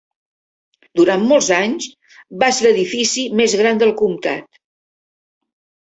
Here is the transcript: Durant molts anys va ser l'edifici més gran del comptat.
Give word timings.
Durant 0.99 1.25
molts 1.33 1.51
anys 1.59 1.91
va 2.45 2.51
ser 2.61 2.65
l'edifici 2.69 3.29
més 3.43 3.57
gran 3.63 3.85
del 3.87 3.97
comptat. 4.05 4.63